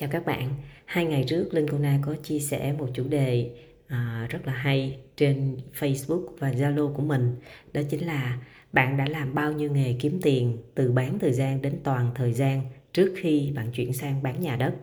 Chào 0.00 0.08
các 0.12 0.26
bạn, 0.26 0.54
hai 0.84 1.04
ngày 1.04 1.24
trước 1.28 1.54
Linh 1.54 1.66
Cô 1.70 1.78
Na 1.78 1.98
có 2.02 2.14
chia 2.22 2.38
sẻ 2.38 2.74
một 2.78 2.88
chủ 2.94 3.04
đề 3.08 3.50
à, 3.86 4.26
rất 4.30 4.46
là 4.46 4.52
hay 4.52 4.98
trên 5.16 5.56
Facebook 5.78 6.26
và 6.38 6.50
Zalo 6.50 6.92
của 6.94 7.02
mình. 7.02 7.36
Đó 7.72 7.80
chính 7.90 8.06
là 8.06 8.38
bạn 8.72 8.96
đã 8.96 9.04
làm 9.08 9.34
bao 9.34 9.52
nhiêu 9.52 9.72
nghề 9.72 9.96
kiếm 10.00 10.18
tiền 10.22 10.58
từ 10.74 10.92
bán 10.92 11.18
thời 11.18 11.32
gian 11.32 11.62
đến 11.62 11.80
toàn 11.84 12.10
thời 12.14 12.32
gian 12.32 12.62
trước 12.92 13.14
khi 13.16 13.52
bạn 13.56 13.70
chuyển 13.72 13.92
sang 13.92 14.22
bán 14.22 14.40
nhà 14.40 14.56
đất? 14.56 14.74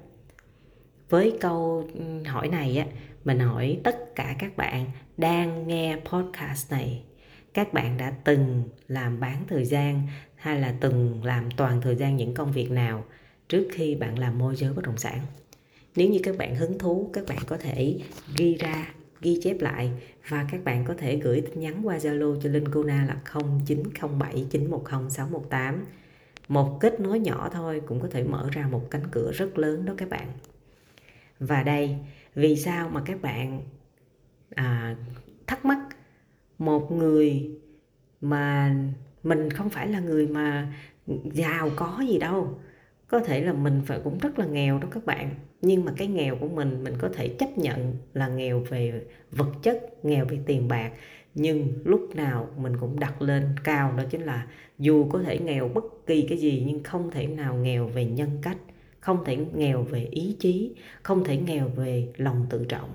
Với 1.10 1.38
câu 1.42 1.90
hỏi 2.26 2.48
này 2.48 2.78
á, 2.78 2.86
mình 3.26 3.40
hỏi 3.40 3.80
tất 3.84 4.16
cả 4.16 4.36
các 4.40 4.58
bạn 4.58 4.86
đang 5.18 5.68
nghe 5.68 5.98
podcast 6.06 6.72
này 6.72 7.04
các 7.54 7.74
bạn 7.74 7.98
đã 7.98 8.14
từng 8.24 8.64
làm 8.88 9.20
bán 9.20 9.44
thời 9.48 9.66
gian 9.66 10.02
hay 10.36 10.60
là 10.60 10.76
từng 10.80 11.24
làm 11.24 11.52
toàn 11.52 11.82
thời 11.82 11.96
gian 11.96 12.16
những 12.16 12.34
công 12.34 12.52
việc 12.52 12.72
nào? 12.72 13.04
Trước 13.50 13.68
khi 13.72 13.96
bạn 13.96 14.20
làm 14.20 14.38
môi 14.38 14.56
giới 14.56 14.74
bất 14.74 14.86
động 14.86 14.98
sản. 14.98 15.20
Nếu 15.96 16.10
như 16.10 16.20
các 16.24 16.38
bạn 16.38 16.56
hứng 16.56 16.80
thú 16.80 17.10
các 17.14 17.24
bạn 17.28 17.38
có 17.48 17.58
thể 17.58 18.00
ghi 18.38 18.56
ra 18.56 18.94
ghi 19.22 19.40
chép 19.44 19.62
lại 19.62 19.92
và 20.30 20.48
các 20.52 20.64
bạn 20.64 20.86
có 20.86 20.94
thể 20.98 21.18
gửi 21.18 21.42
tin 21.42 21.60
nhắn 21.60 21.82
qua 21.84 21.98
Zalo 21.98 22.42
cho 22.42 22.50
Linh 22.50 22.72
kuna 22.72 23.06
là 23.06 23.22
0907 23.66 24.46
910 24.50 25.10
618 25.10 25.86
một 26.48 26.78
kết 26.82 27.00
nối 27.00 27.20
nhỏ 27.20 27.50
thôi 27.54 27.82
cũng 27.86 28.00
có 28.00 28.08
thể 28.12 28.24
mở 28.24 28.50
ra 28.52 28.68
một 28.68 28.88
cánh 28.92 29.04
cửa 29.12 29.32
rất 29.32 29.58
lớn 29.58 29.86
đó 29.86 29.94
các 29.98 30.10
bạn. 30.10 30.28
Và 31.40 31.64
đây 31.64 31.98
vì 32.36 32.56
sao 32.56 32.90
mà 32.90 33.02
các 33.06 33.22
bạn 33.22 33.62
à, 34.56 34.96
thắc 35.48 35.66
mắc 35.66 35.80
một 36.58 36.92
người 36.92 37.50
mà 38.22 38.76
mình 39.24 39.50
không 39.50 39.70
phải 39.70 39.88
là 39.88 40.00
người 40.00 40.28
mà 40.28 40.74
giàu 41.34 41.70
có 41.76 42.04
gì 42.10 42.18
đâu 42.18 42.60
có 43.08 43.20
thể 43.20 43.42
là 43.42 43.54
mình 43.54 43.82
phải 43.86 44.00
cũng 44.04 44.18
rất 44.18 44.40
là 44.40 44.46
nghèo 44.46 44.80
đó 44.80 44.88
các 44.92 45.06
bạn. 45.06 45.30
Nhưng 45.62 45.86
mà 45.86 45.94
cái 45.98 46.08
nghèo 46.08 46.36
của 46.36 46.48
mình 46.48 46.84
mình 46.84 46.94
có 47.00 47.10
thể 47.14 47.28
chấp 47.28 47.58
nhận 47.58 47.98
là 48.14 48.28
nghèo 48.28 48.60
về 48.60 49.02
vật 49.32 49.52
chất, 49.64 50.06
nghèo 50.06 50.26
về 50.26 50.40
tiền 50.46 50.68
bạc. 50.68 50.92
Nhưng 51.36 51.74
lúc 51.84 52.16
nào 52.16 52.50
mình 52.58 52.78
cũng 52.80 53.00
đặt 53.00 53.22
lên 53.22 53.56
cao 53.64 53.94
đó 53.98 54.04
chính 54.10 54.22
là 54.22 54.48
dù 54.80 55.10
có 55.10 55.24
thể 55.24 55.40
nghèo 55.40 55.68
bất 55.68 55.84
kỳ 56.08 56.26
cái 56.30 56.38
gì, 56.38 56.64
nhưng 56.68 56.84
không 56.84 57.12
thể 57.12 57.28
nào 57.28 57.56
nghèo 57.56 57.88
về 57.88 58.06
nhân 58.06 58.30
cách, 58.42 58.58
không 59.00 59.26
thể 59.26 59.38
nghèo 59.56 59.84
về 59.84 60.08
ý 60.12 60.36
chí, 60.40 60.76
không 61.04 61.24
thể 61.24 61.38
nghèo 61.38 61.68
về 61.68 62.08
lòng 62.18 62.46
tự 62.50 62.66
trọng. 62.70 62.90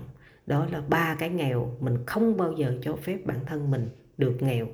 Đó 0.47 0.67
là 0.71 0.81
ba 0.89 1.15
cái 1.19 1.29
nghèo 1.29 1.77
mình 1.79 1.97
không 2.05 2.37
bao 2.37 2.53
giờ 2.53 2.77
cho 2.81 2.95
phép 2.95 3.17
bản 3.25 3.37
thân 3.45 3.71
mình 3.71 3.89
được 4.17 4.37
nghèo. 4.41 4.67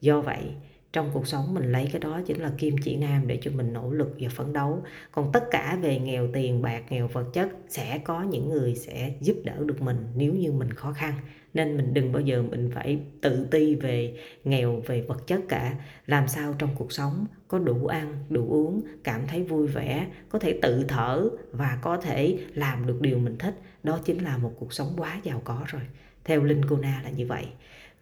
Do 0.00 0.20
vậy 0.20 0.54
trong 0.92 1.10
cuộc 1.12 1.26
sống 1.26 1.54
mình 1.54 1.72
lấy 1.72 1.88
cái 1.92 2.00
đó 2.00 2.20
chính 2.26 2.40
là 2.40 2.52
kim 2.58 2.76
chỉ 2.84 2.96
nam 2.96 3.26
để 3.26 3.38
cho 3.42 3.50
mình 3.50 3.72
nỗ 3.72 3.90
lực 3.90 4.16
và 4.20 4.28
phấn 4.28 4.52
đấu. 4.52 4.82
Còn 5.12 5.32
tất 5.32 5.44
cả 5.50 5.78
về 5.82 5.98
nghèo 5.98 6.28
tiền, 6.32 6.62
bạc, 6.62 6.82
nghèo 6.90 7.08
vật 7.08 7.24
chất 7.32 7.48
sẽ 7.68 7.98
có 7.98 8.22
những 8.22 8.48
người 8.48 8.74
sẽ 8.74 9.14
giúp 9.20 9.36
đỡ 9.44 9.56
được 9.64 9.82
mình 9.82 10.06
nếu 10.16 10.34
như 10.34 10.52
mình 10.52 10.72
khó 10.72 10.92
khăn. 10.92 11.14
Nên 11.54 11.76
mình 11.76 11.94
đừng 11.94 12.12
bao 12.12 12.22
giờ 12.22 12.42
mình 12.42 12.70
phải 12.74 12.98
tự 13.20 13.46
ti 13.50 13.74
về 13.74 14.16
nghèo, 14.44 14.82
về 14.86 15.02
vật 15.02 15.26
chất 15.26 15.40
cả. 15.48 15.74
Làm 16.06 16.28
sao 16.28 16.54
trong 16.58 16.70
cuộc 16.78 16.92
sống 16.92 17.26
có 17.48 17.58
đủ 17.58 17.86
ăn, 17.86 18.24
đủ 18.28 18.46
uống, 18.50 18.82
cảm 19.04 19.26
thấy 19.26 19.42
vui 19.42 19.66
vẻ, 19.66 20.06
có 20.28 20.38
thể 20.38 20.58
tự 20.62 20.84
thở 20.88 21.28
và 21.52 21.78
có 21.82 21.96
thể 21.96 22.38
làm 22.54 22.86
được 22.86 23.00
điều 23.00 23.18
mình 23.18 23.38
thích, 23.38 23.54
đó 23.82 24.00
chính 24.04 24.18
là 24.18 24.38
một 24.38 24.52
cuộc 24.58 24.72
sống 24.72 24.94
quá 24.96 25.20
giàu 25.22 25.40
có 25.44 25.62
rồi. 25.66 25.82
Theo 26.24 26.44
linh 26.44 26.60
cô 26.68 26.76
na 26.76 27.00
là 27.04 27.10
như 27.10 27.26
vậy 27.26 27.46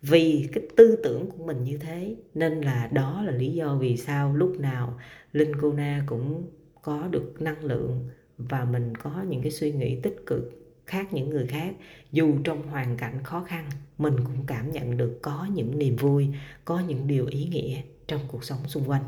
vì 0.03 0.49
cái 0.53 0.65
tư 0.77 0.97
tưởng 1.05 1.31
của 1.31 1.45
mình 1.45 1.65
như 1.65 1.79
thế. 1.79 2.17
Nên 2.35 2.61
là 2.61 2.89
đó 2.93 3.23
là 3.23 3.33
lý 3.33 3.53
do 3.53 3.77
vì 3.77 3.97
sao 3.97 4.37
lúc 4.37 4.61
nào 4.61 4.99
linh 5.33 5.53
cô 5.61 5.73
na 5.73 6.05
cũng 6.07 6.51
có 6.83 7.09
được 7.11 7.35
năng 7.41 7.65
lượng 7.65 8.09
và 8.39 8.65
mình 8.65 8.95
có 8.97 9.25
những 9.29 9.43
cái 9.43 9.51
suy 9.51 9.73
nghĩ 9.73 10.01
tích 10.03 10.17
cực 10.27 10.61
khác 10.87 11.13
những 11.13 11.31
người 11.31 11.47
khác. 11.47 11.75
Dù 12.13 12.39
trong 12.45 12.63
hoàn 12.63 12.97
cảnh 12.97 13.25
khó 13.25 13.45
khăn, 13.45 13.71
mình 13.99 14.17
cũng 14.17 14.47
cảm 14.47 14.73
nhận 14.73 14.97
được 14.97 15.19
có 15.23 15.49
những 15.55 15.79
niềm 15.79 15.97
vui, 15.97 16.29
có 16.65 16.81
những 16.81 17.07
điều 17.07 17.27
ý 17.27 17.45
nghĩa 17.45 17.83
trong 18.07 18.21
cuộc 18.29 18.45
sống 18.45 18.69
xung 18.69 18.85
quanh. 18.85 19.05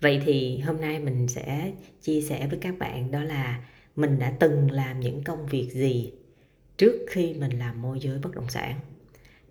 Vậy 0.00 0.22
thì 0.24 0.58
hôm 0.58 0.80
nay 0.80 1.00
mình 1.00 1.28
sẽ 1.28 1.72
chia 2.02 2.20
sẻ 2.20 2.46
với 2.46 2.58
các 2.58 2.78
bạn 2.78 3.10
đó 3.10 3.22
là 3.22 3.64
mình 3.96 4.18
đã 4.18 4.36
từng 4.40 4.70
làm 4.70 5.00
những 5.00 5.24
công 5.24 5.46
việc 5.46 5.70
gì 5.72 6.12
trước 6.76 7.06
khi 7.10 7.34
mình 7.34 7.58
làm 7.58 7.82
môi 7.82 8.00
giới 8.00 8.18
bất 8.18 8.34
động 8.34 8.48
sản? 8.48 8.80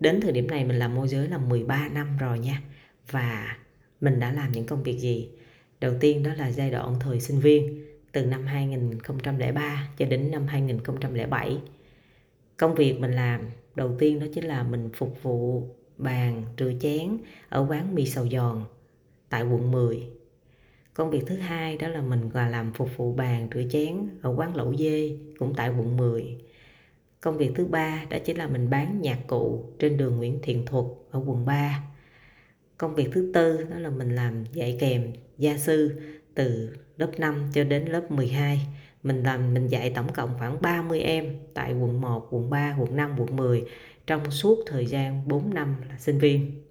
Đến 0.00 0.20
thời 0.20 0.32
điểm 0.32 0.46
này 0.46 0.64
mình 0.64 0.78
làm 0.78 0.94
môi 0.94 1.08
giới 1.08 1.28
là 1.28 1.38
13 1.38 1.88
năm 1.88 2.16
rồi 2.18 2.38
nha. 2.38 2.62
Và 3.10 3.56
mình 4.00 4.20
đã 4.20 4.32
làm 4.32 4.52
những 4.52 4.66
công 4.66 4.82
việc 4.82 4.98
gì? 4.98 5.28
Đầu 5.80 5.92
tiên 6.00 6.22
đó 6.22 6.34
là 6.34 6.50
giai 6.50 6.70
đoạn 6.70 6.94
thời 7.00 7.20
sinh 7.20 7.40
viên, 7.40 7.86
Từ 8.16 8.26
năm 8.26 8.46
2003 8.46 9.88
cho 9.98 10.06
đến 10.06 10.30
năm 10.30 10.46
2007 10.46 11.58
Công 12.56 12.74
việc 12.74 13.00
mình 13.00 13.12
làm 13.12 13.40
đầu 13.74 13.96
tiên 13.98 14.20
đó 14.20 14.26
chính 14.34 14.44
là 14.44 14.62
mình 14.62 14.90
phục 14.94 15.22
vụ 15.22 15.68
bàn 15.96 16.42
rửa 16.58 16.72
chén 16.80 17.18
ở 17.48 17.66
quán 17.70 17.94
mì 17.94 18.06
sầu 18.06 18.28
giòn 18.28 18.64
tại 19.28 19.42
quận 19.42 19.70
10 19.70 20.02
Công 20.94 21.10
việc 21.10 21.22
thứ 21.26 21.36
hai 21.36 21.76
đó 21.76 21.88
là 21.88 22.00
mình 22.00 22.30
là 22.34 22.48
làm 22.48 22.72
phục 22.72 22.96
vụ 22.96 23.12
bàn 23.12 23.48
rửa 23.54 23.62
chén 23.70 24.08
ở 24.22 24.34
quán 24.36 24.56
lẩu 24.56 24.76
dê 24.76 25.18
cũng 25.38 25.54
tại 25.56 25.68
quận 25.68 25.96
10 25.96 26.36
Công 27.26 27.38
việc 27.38 27.52
thứ 27.54 27.64
ba 27.64 28.04
đó 28.10 28.18
chính 28.24 28.36
là 28.36 28.46
mình 28.46 28.70
bán 28.70 29.00
nhạc 29.02 29.18
cụ 29.26 29.64
trên 29.78 29.96
đường 29.96 30.16
Nguyễn 30.16 30.38
Thiện 30.42 30.66
Thuật 30.66 30.84
ở 31.10 31.22
quận 31.26 31.46
3. 31.46 31.82
Công 32.78 32.94
việc 32.94 33.08
thứ 33.12 33.30
tư 33.34 33.64
đó 33.70 33.78
là 33.78 33.90
mình 33.90 34.14
làm 34.14 34.44
dạy 34.52 34.76
kèm 34.80 35.12
gia 35.38 35.56
sư 35.56 36.00
từ 36.34 36.76
lớp 36.96 37.10
5 37.18 37.50
cho 37.54 37.64
đến 37.64 37.84
lớp 37.84 38.10
12. 38.10 38.66
Mình 39.02 39.22
làm 39.22 39.54
mình 39.54 39.66
dạy 39.66 39.90
tổng 39.90 40.12
cộng 40.12 40.30
khoảng 40.38 40.62
30 40.62 41.00
em 41.00 41.36
tại 41.54 41.72
quận 41.72 42.00
1, 42.00 42.28
quận 42.30 42.50
3, 42.50 42.76
quận 42.80 42.96
5, 42.96 43.14
quận 43.18 43.36
10 43.36 43.64
trong 44.06 44.30
suốt 44.30 44.58
thời 44.66 44.86
gian 44.86 45.28
4 45.28 45.54
năm 45.54 45.74
là 45.88 45.98
sinh 45.98 46.18
viên 46.18 46.65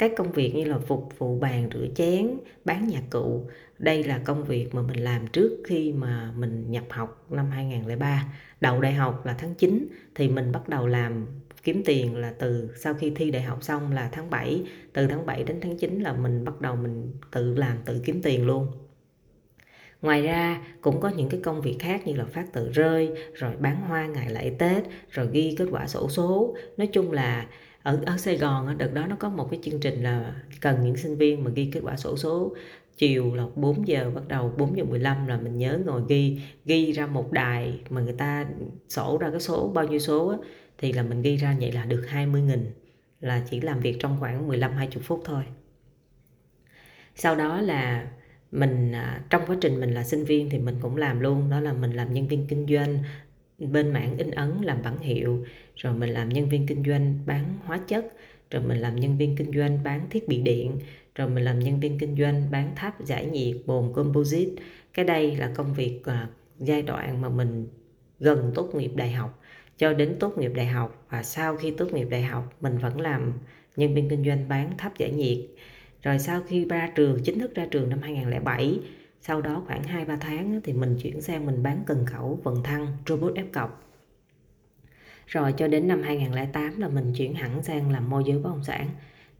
các 0.00 0.12
công 0.16 0.32
việc 0.32 0.54
như 0.54 0.64
là 0.64 0.78
phục 0.78 1.18
vụ 1.18 1.38
bàn 1.38 1.70
rửa 1.74 1.86
chén 1.94 2.38
bán 2.64 2.88
nhạc 2.88 3.02
cụ 3.10 3.46
đây 3.78 4.04
là 4.04 4.18
công 4.18 4.44
việc 4.44 4.74
mà 4.74 4.82
mình 4.82 5.04
làm 5.04 5.26
trước 5.26 5.62
khi 5.66 5.92
mà 5.92 6.32
mình 6.36 6.70
nhập 6.70 6.84
học 6.90 7.26
năm 7.30 7.50
2003 7.50 8.24
đầu 8.60 8.80
đại 8.80 8.92
học 8.92 9.26
là 9.26 9.34
tháng 9.38 9.54
9 9.54 9.88
thì 10.14 10.28
mình 10.28 10.52
bắt 10.52 10.68
đầu 10.68 10.86
làm 10.86 11.26
kiếm 11.62 11.82
tiền 11.84 12.16
là 12.16 12.32
từ 12.38 12.70
sau 12.76 12.94
khi 12.94 13.12
thi 13.16 13.30
đại 13.30 13.42
học 13.42 13.58
xong 13.62 13.92
là 13.92 14.08
tháng 14.12 14.30
7 14.30 14.62
từ 14.92 15.06
tháng 15.06 15.26
7 15.26 15.44
đến 15.44 15.60
tháng 15.60 15.76
9 15.76 16.00
là 16.00 16.12
mình 16.12 16.44
bắt 16.44 16.60
đầu 16.60 16.76
mình 16.76 17.12
tự 17.30 17.54
làm 17.54 17.76
tự 17.84 18.02
kiếm 18.04 18.22
tiền 18.22 18.46
luôn. 18.46 18.66
Ngoài 20.02 20.22
ra 20.22 20.62
cũng 20.80 21.00
có 21.00 21.08
những 21.08 21.28
cái 21.28 21.40
công 21.44 21.60
việc 21.60 21.76
khác 21.80 22.06
như 22.06 22.16
là 22.16 22.24
phát 22.24 22.52
tờ 22.52 22.68
rơi, 22.68 23.10
rồi 23.34 23.52
bán 23.58 23.80
hoa 23.80 24.06
ngày 24.06 24.30
lễ 24.30 24.54
Tết, 24.58 24.84
rồi 25.10 25.28
ghi 25.32 25.54
kết 25.58 25.66
quả 25.70 25.86
sổ 25.86 26.08
số. 26.08 26.56
Nói 26.76 26.86
chung 26.86 27.12
là 27.12 27.46
ở 27.82 28.00
ở 28.06 28.16
Sài 28.16 28.36
Gòn 28.36 28.78
đợt 28.78 28.94
đó 28.94 29.06
nó 29.06 29.16
có 29.16 29.28
một 29.28 29.48
cái 29.50 29.60
chương 29.62 29.80
trình 29.80 30.02
là 30.02 30.34
cần 30.60 30.80
những 30.80 30.96
sinh 30.96 31.16
viên 31.16 31.44
mà 31.44 31.50
ghi 31.54 31.70
kết 31.72 31.80
quả 31.84 31.96
sổ 31.96 32.16
số 32.16 32.54
chiều 32.96 33.34
là 33.34 33.46
4 33.54 33.88
giờ 33.88 34.10
bắt 34.14 34.28
đầu 34.28 34.54
4 34.58 34.76
giờ 34.76 34.84
15 34.84 35.26
là 35.26 35.36
mình 35.36 35.58
nhớ 35.58 35.78
ngồi 35.86 36.02
ghi 36.08 36.40
ghi 36.64 36.92
ra 36.92 37.06
một 37.06 37.32
đài 37.32 37.80
mà 37.90 38.00
người 38.00 38.14
ta 38.18 38.46
sổ 38.88 39.18
ra 39.20 39.30
cái 39.30 39.40
số 39.40 39.68
bao 39.74 39.88
nhiêu 39.88 39.98
số 39.98 40.28
á, 40.28 40.36
thì 40.78 40.92
là 40.92 41.02
mình 41.02 41.22
ghi 41.22 41.36
ra 41.36 41.56
vậy 41.60 41.72
là 41.72 41.84
được 41.84 42.04
20 42.08 42.42
nghìn 42.42 42.72
là 43.20 43.42
chỉ 43.50 43.60
làm 43.60 43.80
việc 43.80 43.96
trong 44.00 44.16
khoảng 44.20 44.48
15 44.48 44.72
20 44.72 45.02
phút 45.02 45.22
thôi. 45.24 45.42
Sau 47.14 47.36
đó 47.36 47.60
là 47.60 48.08
mình 48.50 48.92
à, 48.92 49.24
trong 49.30 49.42
quá 49.46 49.56
trình 49.60 49.80
mình 49.80 49.94
là 49.94 50.04
sinh 50.04 50.24
viên 50.24 50.50
thì 50.50 50.58
mình 50.58 50.76
cũng 50.82 50.96
làm 50.96 51.20
luôn 51.20 51.50
đó 51.50 51.60
là 51.60 51.72
mình 51.72 51.92
làm 51.92 52.14
nhân 52.14 52.28
viên 52.28 52.46
kinh 52.46 52.66
doanh 52.66 52.98
bên 53.66 53.92
mảng 53.92 54.18
in 54.18 54.30
ấn 54.30 54.50
làm 54.62 54.82
bản 54.82 54.98
hiệu 54.98 55.44
rồi 55.76 55.94
mình 55.94 56.10
làm 56.10 56.28
nhân 56.28 56.48
viên 56.48 56.66
kinh 56.66 56.84
doanh 56.84 57.18
bán 57.26 57.44
hóa 57.64 57.80
chất 57.88 58.12
rồi 58.50 58.62
mình 58.62 58.78
làm 58.78 58.96
nhân 58.96 59.18
viên 59.18 59.36
kinh 59.36 59.52
doanh 59.52 59.78
bán 59.84 60.06
thiết 60.10 60.28
bị 60.28 60.42
điện 60.42 60.78
rồi 61.14 61.28
mình 61.28 61.44
làm 61.44 61.58
nhân 61.58 61.80
viên 61.80 61.98
kinh 61.98 62.16
doanh 62.16 62.50
bán 62.50 62.72
tháp 62.76 63.04
giải 63.04 63.26
nhiệt 63.26 63.56
bồn 63.66 63.92
composite. 63.94 64.62
Cái 64.94 65.04
đây 65.04 65.36
là 65.36 65.52
công 65.54 65.74
việc 65.74 66.00
à, 66.04 66.28
giai 66.58 66.82
đoạn 66.82 67.20
mà 67.20 67.28
mình 67.28 67.68
gần 68.20 68.52
tốt 68.54 68.74
nghiệp 68.74 68.90
đại 68.94 69.10
học 69.10 69.42
cho 69.78 69.92
đến 69.92 70.16
tốt 70.20 70.38
nghiệp 70.38 70.52
đại 70.54 70.66
học 70.66 71.06
và 71.10 71.22
sau 71.22 71.56
khi 71.56 71.70
tốt 71.70 71.92
nghiệp 71.92 72.06
đại 72.10 72.22
học 72.22 72.54
mình 72.60 72.78
vẫn 72.78 73.00
làm 73.00 73.32
nhân 73.76 73.94
viên 73.94 74.08
kinh 74.08 74.24
doanh 74.24 74.48
bán 74.48 74.78
tháp 74.78 74.98
giải 74.98 75.10
nhiệt. 75.10 75.38
Rồi 76.02 76.18
sau 76.18 76.42
khi 76.48 76.64
ra 76.64 76.92
trường 76.94 77.22
chính 77.24 77.38
thức 77.38 77.54
ra 77.54 77.66
trường 77.70 77.88
năm 77.88 77.98
2007 78.02 78.78
sau 79.20 79.40
đó 79.40 79.62
khoảng 79.66 79.82
2-3 79.82 80.16
tháng 80.20 80.60
thì 80.64 80.72
mình 80.72 80.96
chuyển 81.02 81.20
sang 81.20 81.46
mình 81.46 81.62
bán 81.62 81.82
cần 81.86 82.06
khẩu 82.06 82.40
vận 82.42 82.62
thăng 82.62 82.86
robot 83.06 83.34
ép 83.34 83.52
cọc. 83.52 83.86
Rồi 85.26 85.54
cho 85.56 85.68
đến 85.68 85.88
năm 85.88 86.02
2008 86.02 86.80
là 86.80 86.88
mình 86.88 87.12
chuyển 87.16 87.34
hẳn 87.34 87.62
sang 87.62 87.90
làm 87.90 88.10
môi 88.10 88.22
giới 88.26 88.38
bất 88.38 88.50
động 88.50 88.64
sản. 88.64 88.88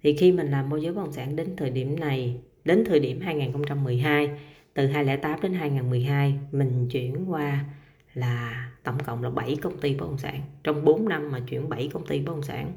Thì 0.02 0.16
khi 0.16 0.32
mình 0.32 0.50
làm 0.50 0.68
môi 0.68 0.82
giới 0.82 0.92
bất 0.92 1.02
động 1.02 1.12
sản 1.12 1.36
đến 1.36 1.56
thời 1.56 1.70
điểm 1.70 2.00
này, 2.00 2.40
đến 2.64 2.84
thời 2.86 3.00
điểm 3.00 3.20
2012 3.20 4.30
từ 4.74 4.86
2008 4.86 5.40
đến 5.42 5.54
2012 5.54 6.38
mình 6.52 6.88
chuyển 6.90 7.30
qua 7.30 7.64
là 8.14 8.70
tổng 8.82 8.98
cộng 9.06 9.22
là 9.22 9.30
7 9.30 9.56
công 9.62 9.78
ty 9.78 9.94
bất 9.94 10.06
động 10.06 10.18
sản. 10.18 10.40
Trong 10.64 10.84
4 10.84 11.08
năm 11.08 11.30
mà 11.32 11.40
chuyển 11.40 11.68
7 11.68 11.90
công 11.92 12.06
ty 12.06 12.20
bất 12.20 12.32
động 12.32 12.42
sản. 12.42 12.72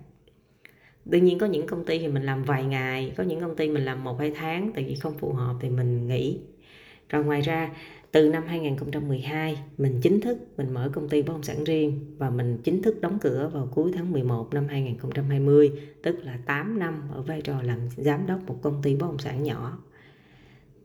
Đương 1.05 1.25
nhiên 1.25 1.39
có 1.39 1.45
những 1.45 1.67
công 1.67 1.85
ty 1.85 1.99
thì 1.99 2.07
mình 2.07 2.23
làm 2.23 2.43
vài 2.43 2.65
ngày, 2.65 3.13
có 3.17 3.23
những 3.23 3.41
công 3.41 3.55
ty 3.55 3.69
mình 3.69 3.85
làm 3.85 4.03
một, 4.03 4.19
hai 4.19 4.31
tháng, 4.35 4.71
tại 4.75 4.83
vì 4.83 4.95
không 4.95 5.17
phù 5.17 5.33
hợp 5.33 5.55
thì 5.61 5.69
mình 5.69 6.07
nghỉ 6.07 6.39
rồi 7.13 7.23
ngoài 7.23 7.41
ra, 7.41 7.71
từ 8.11 8.29
năm 8.29 8.43
2012 8.47 9.57
mình 9.77 9.99
chính 10.01 10.21
thức, 10.21 10.37
mình 10.57 10.73
mở 10.73 10.89
công 10.93 11.09
ty 11.09 11.21
bất 11.21 11.33
động 11.33 11.43
sản 11.43 11.63
riêng 11.63 11.99
và 12.17 12.29
mình 12.29 12.57
chính 12.63 12.81
thức 12.81 13.01
đóng 13.01 13.17
cửa 13.21 13.51
vào 13.53 13.69
cuối 13.75 13.91
tháng 13.95 14.11
11 14.11 14.53
năm 14.53 14.67
2020 14.67 15.71
tức 16.03 16.15
là 16.23 16.37
8 16.45 16.79
năm 16.79 17.01
ở 17.11 17.21
vai 17.21 17.41
trò 17.41 17.61
làm 17.61 17.79
giám 17.97 18.27
đốc 18.27 18.47
một 18.47 18.59
công 18.61 18.81
ty 18.83 18.95
bất 18.95 19.07
động 19.07 19.19
sản 19.19 19.43
nhỏ. 19.43 19.77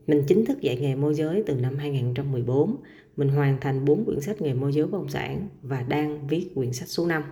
Mình 0.07 0.23
chính 0.27 0.45
thức 0.45 0.61
dạy 0.61 0.77
nghề 0.77 0.95
môi 0.95 1.13
giới 1.13 1.43
từ 1.45 1.55
năm 1.55 1.77
2014 1.77 2.75
mình 3.17 3.29
hoàn 3.29 3.57
thành 3.61 3.85
4 3.85 4.05
quyển 4.05 4.21
sách 4.21 4.41
nghề 4.41 4.53
môi 4.53 4.73
giới 4.73 4.85
bất 4.85 4.97
động 4.97 5.09
sản 5.09 5.47
và 5.61 5.81
đang 5.81 6.27
viết 6.27 6.51
quyển 6.55 6.73
sách 6.73 6.89
số 6.89 7.05
5 7.07 7.23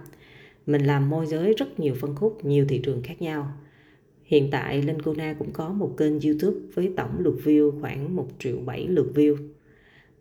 mình 0.66 0.84
làm 0.84 1.10
môi 1.10 1.26
giới 1.26 1.54
rất 1.54 1.80
nhiều 1.80 1.96
phân 2.02 2.16
khúc, 2.16 2.46
nhiều 2.46 2.66
thị 2.70 2.82
trường 2.84 3.04
khác 3.04 3.22
nhau. 3.22 3.52
Hiện 4.28 4.50
tại 4.52 4.82
Linh 4.82 5.02
Cô 5.02 5.14
Na 5.14 5.36
cũng 5.40 5.52
có 5.52 5.70
một 5.70 5.94
kênh 5.98 6.20
YouTube 6.20 6.58
với 6.74 6.94
tổng 6.98 7.20
lượt 7.20 7.36
view 7.44 7.82
khoảng 7.82 8.16
1 8.16 8.28
triệu 8.40 8.58
7 8.66 8.88
lượt 8.88 9.12
view. 9.16 9.36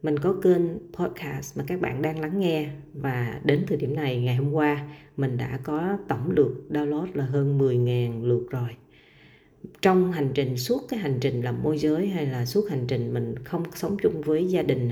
Mình 0.02 0.18
có 0.18 0.36
kênh 0.42 0.60
podcast 0.92 1.58
mà 1.58 1.64
các 1.66 1.80
bạn 1.80 2.02
đang 2.02 2.20
lắng 2.20 2.40
nghe 2.40 2.70
và 2.94 3.40
đến 3.44 3.64
thời 3.66 3.76
điểm 3.76 3.94
này, 3.94 4.20
ngày 4.20 4.36
hôm 4.36 4.52
qua, 4.52 4.88
mình 5.16 5.36
đã 5.36 5.60
có 5.64 5.98
tổng 6.08 6.30
lượt 6.36 6.52
download 6.70 7.06
là 7.14 7.24
hơn 7.24 7.58
10.000 7.58 8.24
lượt 8.24 8.46
rồi. 8.50 8.68
Trong 9.82 10.12
hành 10.12 10.30
trình, 10.34 10.56
suốt 10.56 10.82
cái 10.88 11.00
hành 11.00 11.18
trình 11.20 11.42
làm 11.42 11.62
môi 11.62 11.78
giới 11.78 12.06
hay 12.06 12.26
là 12.26 12.44
suốt 12.44 12.70
hành 12.70 12.84
trình 12.88 13.14
mình 13.14 13.34
không 13.44 13.62
sống 13.74 13.96
chung 14.02 14.20
với 14.20 14.46
gia 14.46 14.62
đình 14.62 14.90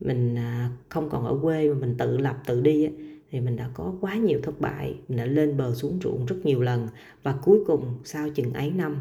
mình 0.00 0.34
à, 0.38 0.70
không 0.88 1.10
còn 1.10 1.24
ở 1.24 1.38
quê 1.42 1.68
mà 1.68 1.74
mình 1.74 1.94
tự 1.98 2.18
lập, 2.18 2.36
tự 2.46 2.60
đi 2.60 2.88
thì 3.30 3.40
mình 3.40 3.56
đã 3.56 3.70
có 3.74 3.94
quá 4.00 4.14
nhiều 4.14 4.40
thất 4.42 4.60
bại, 4.60 4.94
mình 5.08 5.18
đã 5.18 5.26
lên 5.26 5.56
bờ 5.56 5.74
xuống 5.74 5.98
ruộng 6.02 6.26
rất 6.26 6.36
nhiều 6.44 6.62
lần. 6.62 6.88
Và 7.22 7.34
cuối 7.42 7.58
cùng, 7.66 7.94
sau 8.04 8.28
chừng 8.28 8.52
ấy 8.52 8.70
năm, 8.70 8.98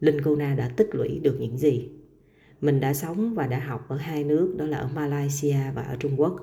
linh 0.00 0.20
cô 0.24 0.36
na 0.36 0.54
đã 0.54 0.68
tích 0.76 0.94
lũy 0.94 1.18
được 1.18 1.36
những 1.40 1.58
gì? 1.58 1.88
Mình 2.60 2.80
đã 2.80 2.94
sống 2.94 3.34
và 3.34 3.46
đã 3.46 3.58
học 3.58 3.88
ở 3.88 3.96
hai 3.96 4.24
nước, 4.24 4.54
đó 4.58 4.64
là 4.64 4.78
ở 4.78 4.88
Malaysia 4.94 5.70
và 5.74 5.82
ở 5.82 5.96
Trung 6.00 6.20
Quốc. 6.20 6.36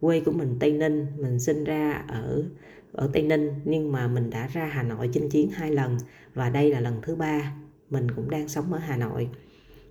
Quê 0.00 0.20
của 0.20 0.32
mình 0.32 0.56
Tây 0.60 0.72
Ninh, 0.72 1.06
mình 1.18 1.38
sinh 1.38 1.64
ra 1.64 2.04
ở 2.08 2.44
ở 2.92 3.10
Tây 3.12 3.22
Ninh, 3.22 3.50
nhưng 3.64 3.92
mà 3.92 4.08
mình 4.08 4.30
đã 4.30 4.46
ra 4.46 4.64
Hà 4.64 4.82
Nội 4.82 5.10
chinh 5.12 5.28
chiến 5.28 5.50
hai 5.50 5.70
lần 5.70 5.96
và 6.34 6.50
đây 6.50 6.70
là 6.70 6.80
lần 6.80 6.94
thứ 7.02 7.16
ba 7.16 7.54
mình 7.90 8.10
cũng 8.16 8.30
đang 8.30 8.48
sống 8.48 8.72
ở 8.72 8.78
Hà 8.78 8.96
Nội. 8.96 9.28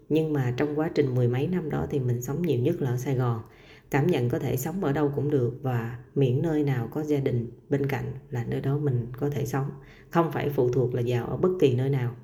Nhưng 0.09 0.33
mà 0.33 0.53
trong 0.57 0.79
quá 0.79 0.89
trình 0.95 1.15
mười 1.15 1.27
mấy 1.27 1.47
năm 1.47 1.69
đó 1.69 1.87
thì 1.89 1.99
mình 1.99 2.21
sống 2.21 2.41
nhiều 2.41 2.59
nhất 2.59 2.81
là 2.81 2.89
ở 2.89 2.97
Sài 2.97 3.15
Gòn 3.15 3.41
cảm 3.93 4.07
nhận 4.07 4.29
có 4.29 4.39
thể 4.39 4.57
sống 4.57 4.83
ở 4.83 4.91
đâu 4.91 5.11
cũng 5.15 5.31
được 5.31 5.59
và 5.61 5.99
miễn 6.15 6.41
nơi 6.41 6.63
nào 6.63 6.87
có 6.91 7.03
gia 7.03 7.19
đình 7.19 7.47
bên 7.69 7.85
cạnh 7.85 8.05
là 8.29 8.43
nơi 8.43 8.61
đó 8.61 8.77
mình 8.77 9.07
có 9.17 9.29
thể 9.29 9.45
sống. 9.45 9.69
Không 10.09 10.31
phải 10.31 10.49
phụ 10.49 10.69
thuộc 10.69 10.93
là 10.93 11.01
vào 11.05 11.27
ở 11.27 11.37
bất 11.37 11.49
kỳ 11.59 11.75
nơi 11.75 11.89
nào. 11.89 12.15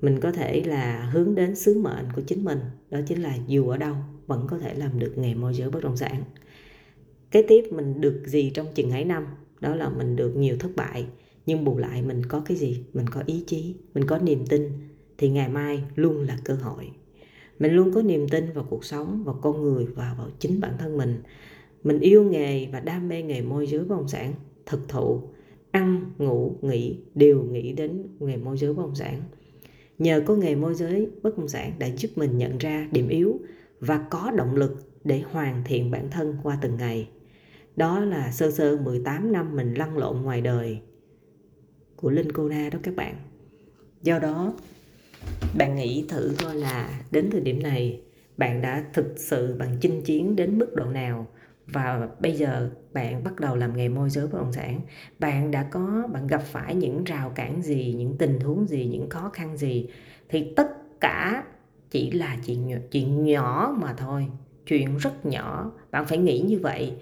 Mình 0.00 0.20
có 0.20 0.32
thể 0.32 0.62
là 0.64 1.10
hướng 1.12 1.34
đến 1.34 1.56
sứ 1.56 1.78
mệnh 1.78 2.06
của 2.16 2.22
chính 2.26 2.44
mình, 2.44 2.58
đó 2.90 2.98
chính 3.06 3.22
là 3.22 3.36
dù 3.46 3.68
ở 3.68 3.76
đâu 3.76 3.94
vẫn 4.26 4.46
có 4.50 4.58
thể 4.58 4.74
làm 4.74 4.98
được 4.98 5.18
nghề 5.18 5.34
môi 5.34 5.54
giới 5.54 5.70
bất 5.70 5.82
động 5.82 5.96
sản. 5.96 6.24
Kế 7.30 7.42
tiếp, 7.42 7.64
mình 7.72 8.00
được 8.00 8.22
gì 8.26 8.50
trong 8.50 8.66
chừng 8.74 8.90
ấy 8.90 9.04
năm? 9.04 9.26
Đó 9.60 9.74
là 9.74 9.88
mình 9.88 10.16
được 10.16 10.36
nhiều 10.36 10.56
thất 10.60 10.70
bại, 10.76 11.06
nhưng 11.46 11.64
bù 11.64 11.78
lại 11.78 12.02
mình 12.02 12.26
có 12.26 12.40
cái 12.40 12.56
gì? 12.56 12.84
Mình 12.94 13.06
có 13.08 13.22
ý 13.26 13.44
chí, 13.46 13.74
mình 13.94 14.06
có 14.06 14.18
niềm 14.18 14.46
tin, 14.46 14.70
thì 15.18 15.28
ngày 15.28 15.48
mai 15.48 15.84
luôn 15.94 16.20
là 16.20 16.38
cơ 16.44 16.54
hội 16.54 16.90
mình 17.58 17.72
luôn 17.72 17.92
có 17.92 18.02
niềm 18.02 18.28
tin 18.28 18.52
vào 18.52 18.66
cuộc 18.70 18.84
sống 18.84 19.24
vào 19.24 19.38
con 19.42 19.62
người 19.62 19.86
và 19.86 20.14
vào 20.18 20.28
chính 20.38 20.60
bản 20.60 20.72
thân 20.78 20.96
mình 20.96 21.22
mình 21.84 22.00
yêu 22.00 22.24
nghề 22.24 22.66
và 22.72 22.80
đam 22.80 23.08
mê 23.08 23.22
nghề 23.22 23.42
môi 23.42 23.66
giới 23.66 23.80
bất 23.80 23.96
động 23.96 24.08
sản 24.08 24.32
thực 24.66 24.88
thụ 24.88 25.22
ăn 25.70 26.12
ngủ 26.18 26.56
nghỉ 26.62 26.96
đều 27.14 27.42
nghĩ 27.42 27.72
đến 27.72 28.06
nghề 28.20 28.36
môi 28.36 28.58
giới 28.58 28.74
bất 28.74 28.82
động 28.82 28.94
sản 28.94 29.22
Nhờ 29.98 30.22
có 30.26 30.34
nghề 30.34 30.54
môi 30.54 30.74
giới 30.74 31.10
bất 31.22 31.38
động 31.38 31.48
sản 31.48 31.72
đã 31.78 31.86
giúp 31.86 32.08
mình 32.16 32.38
nhận 32.38 32.58
ra 32.58 32.88
điểm 32.92 33.08
yếu 33.08 33.40
và 33.80 34.06
có 34.10 34.30
động 34.36 34.54
lực 34.56 34.76
để 35.04 35.22
hoàn 35.30 35.62
thiện 35.64 35.90
bản 35.90 36.10
thân 36.10 36.36
qua 36.42 36.58
từng 36.62 36.76
ngày. 36.76 37.08
Đó 37.76 38.00
là 38.00 38.32
sơ 38.32 38.50
sơ 38.50 38.76
18 38.76 39.32
năm 39.32 39.56
mình 39.56 39.74
lăn 39.74 39.98
lộn 39.98 40.22
ngoài 40.22 40.40
đời 40.40 40.78
của 41.96 42.10
Linh 42.10 42.32
Cô 42.32 42.48
Na 42.48 42.68
đó 42.72 42.78
các 42.82 42.96
bạn. 42.96 43.14
Do 44.02 44.18
đó, 44.18 44.54
bạn 45.58 45.76
nghĩ 45.76 46.04
thử 46.08 46.34
coi 46.44 46.54
là 46.54 47.00
đến 47.10 47.30
thời 47.30 47.40
điểm 47.40 47.62
này, 47.62 48.00
bạn 48.36 48.62
đã 48.62 48.84
thực 48.92 49.14
sự 49.16 49.56
bạn 49.58 49.76
chinh 49.80 50.02
chiến 50.02 50.36
đến 50.36 50.58
mức 50.58 50.74
độ 50.74 50.84
nào? 50.84 51.26
Và 51.66 52.08
bây 52.20 52.32
giờ 52.32 52.70
bạn 52.92 53.24
bắt 53.24 53.40
đầu 53.40 53.56
làm 53.56 53.76
nghề 53.76 53.88
môi 53.88 54.10
giới 54.10 54.26
bất 54.26 54.38
động 54.38 54.52
sản, 54.52 54.80
bạn 55.18 55.50
đã 55.50 55.62
có, 55.62 56.08
bạn 56.12 56.26
gặp 56.26 56.42
phải 56.42 56.74
những 56.74 57.04
rào 57.04 57.32
cản 57.34 57.62
gì, 57.62 57.94
những 57.98 58.16
tình 58.18 58.40
huống 58.40 58.66
gì, 58.66 58.84
những 58.84 59.08
khó 59.08 59.30
khăn 59.32 59.56
gì? 59.56 59.88
Thì 60.28 60.52
tất 60.56 61.00
cả 61.00 61.44
chỉ 61.90 62.10
là 62.10 62.36
chuyện 62.46 62.80
chuyện 62.90 63.24
nhỏ 63.24 63.76
mà 63.80 63.94
thôi, 63.94 64.26
chuyện 64.66 64.96
rất 64.96 65.26
nhỏ. 65.26 65.72
Bạn 65.90 66.06
phải 66.06 66.18
nghĩ 66.18 66.40
như 66.40 66.58
vậy 66.58 66.92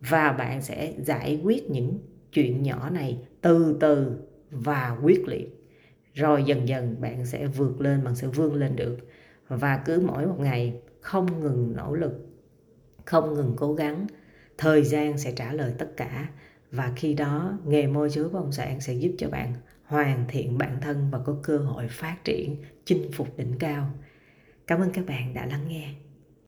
và 0.00 0.32
bạn 0.32 0.62
sẽ 0.62 0.92
giải 0.98 1.40
quyết 1.44 1.70
những 1.70 1.98
chuyện 2.32 2.62
nhỏ 2.62 2.90
này 2.90 3.18
từ 3.40 3.76
từ 3.80 4.16
và 4.50 4.98
quyết 5.02 5.28
liệt 5.28 5.57
rồi 6.18 6.44
dần 6.44 6.68
dần 6.68 7.00
bạn 7.00 7.26
sẽ 7.26 7.46
vượt 7.46 7.80
lên, 7.80 8.04
bạn 8.04 8.14
sẽ 8.14 8.26
vươn 8.26 8.54
lên 8.54 8.76
được. 8.76 8.98
Và 9.48 9.82
cứ 9.84 10.02
mỗi 10.06 10.26
một 10.26 10.38
ngày, 10.38 10.80
không 11.00 11.40
ngừng 11.40 11.76
nỗ 11.76 11.94
lực, 11.94 12.26
không 13.04 13.34
ngừng 13.34 13.52
cố 13.56 13.74
gắng, 13.74 14.06
thời 14.58 14.84
gian 14.84 15.18
sẽ 15.18 15.32
trả 15.32 15.52
lời 15.52 15.74
tất 15.78 15.96
cả. 15.96 16.28
Và 16.70 16.92
khi 16.96 17.14
đó, 17.14 17.58
nghề 17.64 17.86
môi 17.86 18.10
giới 18.10 18.24
bất 18.24 18.34
động 18.34 18.52
sản 18.52 18.80
sẽ 18.80 18.94
giúp 18.94 19.12
cho 19.18 19.28
bạn 19.30 19.54
hoàn 19.84 20.24
thiện 20.28 20.58
bản 20.58 20.78
thân 20.80 21.08
và 21.10 21.18
có 21.18 21.36
cơ 21.42 21.58
hội 21.58 21.88
phát 21.88 22.16
triển, 22.24 22.56
chinh 22.84 23.12
phục 23.12 23.36
đỉnh 23.36 23.58
cao. 23.58 23.90
Cảm 24.66 24.80
ơn 24.80 24.90
các 24.90 25.06
bạn 25.06 25.34
đã 25.34 25.46
lắng 25.46 25.68
nghe. 25.68 25.94